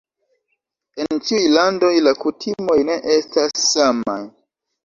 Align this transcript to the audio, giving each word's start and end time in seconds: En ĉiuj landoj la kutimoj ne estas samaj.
En 1.03 1.19
ĉiuj 1.27 1.51
landoj 1.57 1.91
la 2.07 2.13
kutimoj 2.23 2.79
ne 2.89 2.97
estas 3.19 3.55
samaj. 3.67 4.21